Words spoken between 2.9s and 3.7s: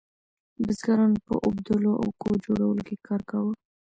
کار کاوه.